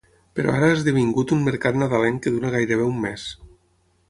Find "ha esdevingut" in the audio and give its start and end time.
0.71-1.33